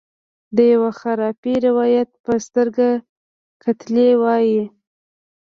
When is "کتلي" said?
3.63-4.09